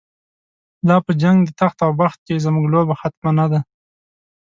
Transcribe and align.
لاپه 0.87 1.11
جنګ 1.21 1.37
دتخت 1.47 1.77
اوبخت 1.87 2.19
کی، 2.27 2.35
زموږ 2.45 2.65
لوبه 2.73 2.93
ختمه 3.01 3.31
نه 3.37 3.45
ده 3.51 3.59